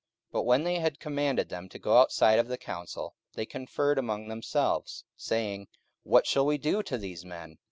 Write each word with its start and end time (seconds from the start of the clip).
44:004:015 0.31 0.31
But 0.31 0.41
when 0.45 0.63
they 0.63 0.75
had 0.79 0.99
commanded 0.99 1.49
them 1.49 1.69
to 1.69 1.77
go 1.77 2.03
aside 2.03 2.39
out 2.39 2.39
of 2.39 2.47
the 2.47 2.57
council, 2.57 3.13
they 3.35 3.45
conferred 3.45 3.99
among 3.99 4.29
themselves, 4.29 5.03
44:004:016 5.19 5.23
Saying, 5.27 5.67
What 6.01 6.25
shall 6.25 6.45
we 6.47 6.57
do 6.57 6.81
to 6.81 6.97
these 6.97 7.23
men? 7.23 7.59